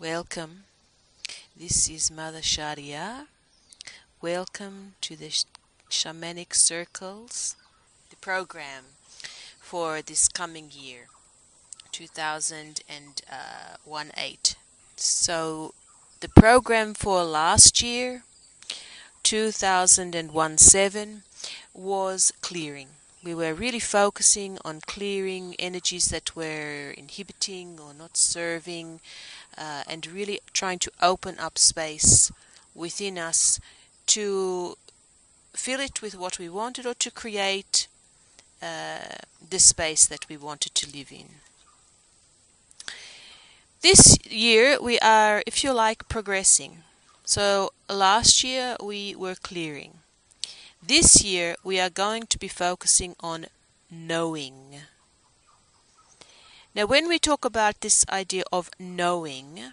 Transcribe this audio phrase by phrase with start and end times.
[0.00, 0.64] Welcome.
[1.56, 3.26] This is Mother Sharia.
[4.20, 5.44] Welcome to the Sh-
[5.88, 7.54] Shamanic Circles,
[8.10, 8.84] the program
[9.60, 11.06] for this coming year,
[11.92, 13.14] 2018.
[13.30, 13.76] Uh,
[14.96, 15.74] so,
[16.20, 18.24] the program for last year,
[19.22, 21.22] 2017,
[21.72, 22.88] was clearing.
[23.24, 29.00] We were really focusing on clearing energies that were inhibiting or not serving,
[29.56, 32.30] uh, and really trying to open up space
[32.74, 33.60] within us
[34.08, 34.76] to
[35.54, 37.88] fill it with what we wanted or to create
[38.60, 38.98] uh,
[39.48, 41.28] the space that we wanted to live in.
[43.80, 46.82] This year we are, if you like, progressing.
[47.24, 50.03] So last year we were clearing.
[50.86, 53.46] This year we are going to be focusing on
[53.90, 54.82] knowing.
[56.74, 59.72] Now, when we talk about this idea of knowing,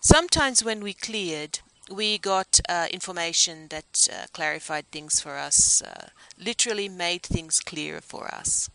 [0.00, 6.08] sometimes when we cleared, we got uh, information that uh, clarified things for us, uh,
[6.36, 8.68] literally made things clearer for us.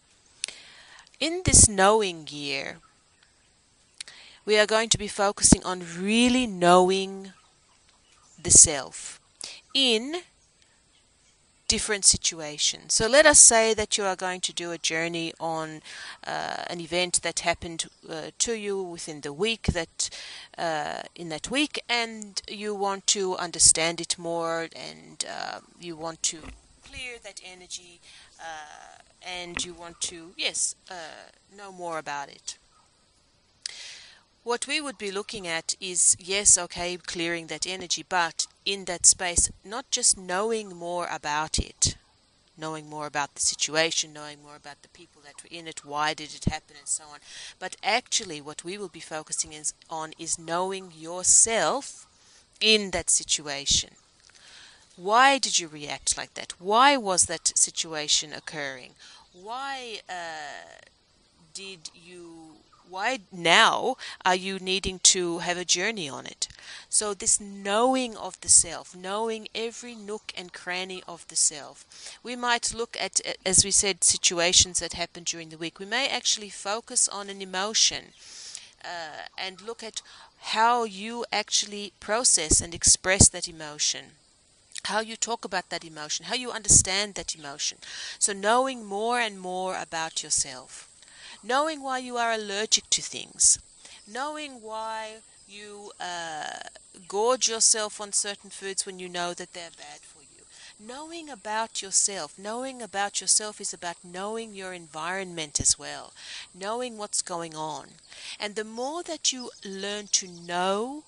[1.19, 2.77] In this knowing year,
[4.45, 7.33] we are going to be focusing on really knowing
[8.41, 9.19] the self
[9.73, 10.21] in
[11.71, 12.93] different situations.
[12.93, 15.81] So let us say that you are going to do a journey on
[16.27, 20.09] uh, an event that happened uh, to you within the week that
[20.57, 26.21] uh, in that week, and you want to understand it more, and uh, you want
[26.23, 26.37] to
[26.89, 28.01] clear that energy,
[28.37, 32.57] uh, and you want to yes uh, know more about it.
[34.43, 39.05] What we would be looking at is yes, okay, clearing that energy, but in that
[39.05, 41.95] space, not just knowing more about it,
[42.57, 46.13] knowing more about the situation, knowing more about the people that were in it, why
[46.13, 47.19] did it happen, and so on.
[47.59, 52.07] But actually, what we will be focusing is, on is knowing yourself
[52.59, 53.91] in that situation.
[54.95, 56.53] Why did you react like that?
[56.59, 58.91] Why was that situation occurring?
[59.33, 60.81] Why uh,
[61.53, 62.50] did you
[62.91, 66.49] why now are you needing to have a journey on it?
[66.89, 71.85] So, this knowing of the self, knowing every nook and cranny of the self.
[72.21, 75.79] We might look at, as we said, situations that happened during the week.
[75.79, 78.07] We may actually focus on an emotion
[78.83, 80.01] uh, and look at
[80.55, 84.17] how you actually process and express that emotion
[84.85, 87.77] how you talk about that emotion, how you understand that emotion.
[88.17, 90.90] So, knowing more and more about yourself
[91.43, 93.59] knowing why you are allergic to things,
[94.07, 96.59] knowing why you uh,
[97.07, 100.43] gorge yourself on certain foods when you know that they're bad for you.
[100.79, 106.13] Knowing about yourself, knowing about yourself is about knowing your environment as well,
[106.55, 107.87] knowing what's going on.
[108.39, 111.03] And the more that you learn to know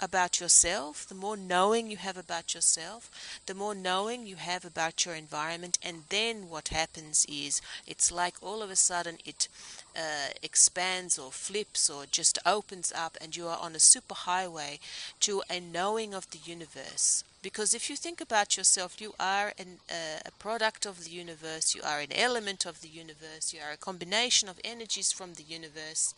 [0.00, 3.10] about yourself, the more knowing you have about yourself,
[3.46, 8.34] the more knowing you have about your environment, and then what happens is it's like
[8.42, 9.48] all of a sudden it
[9.96, 14.78] uh, expands or flips or just opens up, and you are on a super highway
[15.20, 17.24] to a knowing of the universe.
[17.42, 21.74] Because if you think about yourself, you are an, uh, a product of the universe,
[21.74, 25.42] you are an element of the universe, you are a combination of energies from the
[25.42, 26.14] universe.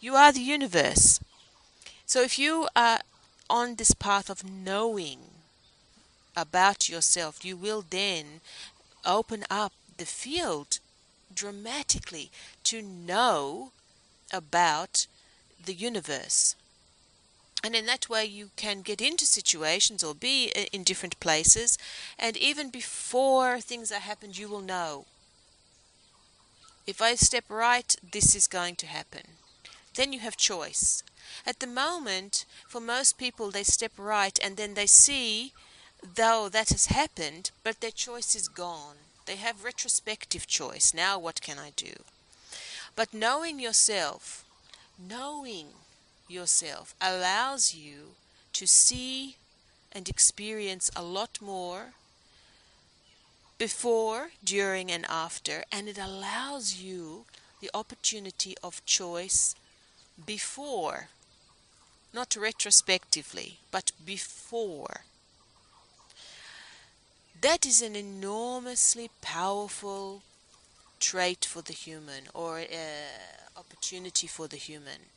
[0.00, 1.20] You are the universe.
[2.06, 3.00] So if you are
[3.48, 5.18] on this path of knowing
[6.36, 8.40] about yourself, you will then
[9.04, 10.78] open up the field
[11.32, 12.30] dramatically
[12.64, 13.70] to know
[14.32, 15.06] about
[15.64, 16.56] the universe.
[17.62, 21.78] And in that way, you can get into situations or be uh, in different places,
[22.18, 25.06] and even before things are happened, you will know.
[26.86, 29.22] If I step right, this is going to happen.
[29.94, 31.02] Then you have choice.
[31.46, 35.52] At the moment, for most people, they step right and then they see,
[36.02, 38.96] though that has happened, but their choice is gone.
[39.26, 40.92] They have retrospective choice.
[40.92, 41.94] Now, what can I do?
[42.96, 44.44] But knowing yourself,
[44.98, 45.68] knowing
[46.28, 48.14] yourself allows you
[48.52, 49.36] to see
[49.92, 51.94] and experience a lot more
[53.58, 57.24] before, during, and after, and it allows you
[57.60, 59.54] the opportunity of choice
[60.24, 61.08] before,
[62.12, 65.02] not retrospectively, but before.
[67.40, 70.22] That is an enormously powerful
[71.00, 75.10] trait for the human or uh, opportunity for the human.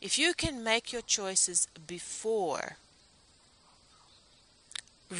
[0.00, 2.76] If you can make your choices before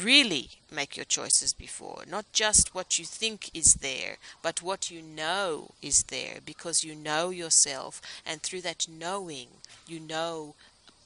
[0.03, 2.03] really make your choices before.
[2.09, 6.95] Not just what you think is there, but what you know is there because you
[6.95, 9.47] know yourself, and through that knowing,
[9.87, 10.55] you know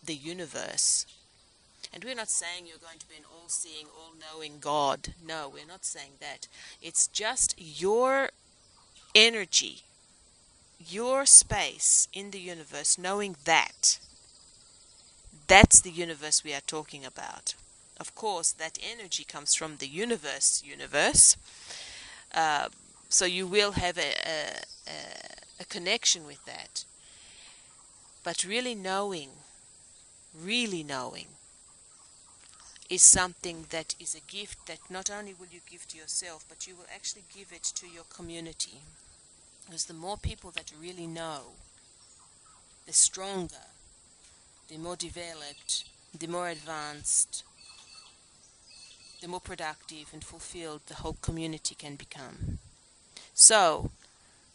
[0.03, 1.05] the universe.
[1.93, 5.13] And we're not saying you're going to be an all seeing, all knowing God.
[5.25, 6.47] No, we're not saying that.
[6.81, 8.29] It's just your
[9.15, 9.79] energy,
[10.77, 13.99] your space in the universe, knowing that.
[15.47, 17.55] That's the universe we are talking about.
[17.99, 21.35] Of course, that energy comes from the universe, universe.
[22.33, 22.69] Uh,
[23.09, 26.85] so you will have a, a, a connection with that.
[28.23, 29.29] But really knowing,
[30.33, 31.27] really knowing,
[32.89, 36.67] is something that is a gift that not only will you give to yourself, but
[36.67, 38.79] you will actually give it to your community.
[39.65, 41.41] Because the more people that really know,
[42.87, 43.67] the stronger,
[44.69, 45.85] the more developed,
[46.17, 47.43] the more advanced,
[49.21, 52.59] the more productive and fulfilled the whole community can become.
[53.33, 53.91] So,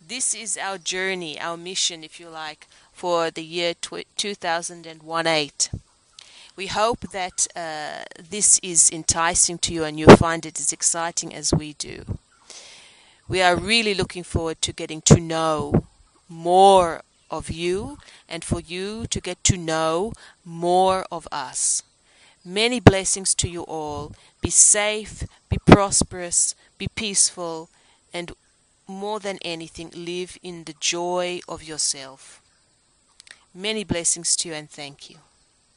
[0.06, 5.80] this is our journey, our mission, if you like, for the year 2018.
[6.56, 11.34] We hope that uh, this is enticing to you and you find it as exciting
[11.34, 12.18] as we do.
[13.26, 15.86] We are really looking forward to getting to know
[16.28, 20.12] more of you and for you to get to know
[20.44, 21.82] more of us.
[22.44, 24.12] Many blessings to you all.
[24.40, 27.70] Be safe, be prosperous, be peaceful,
[28.12, 28.32] and
[28.86, 32.40] more than anything, live in the joy of yourself.
[33.54, 35.18] Many blessings to you and thank you.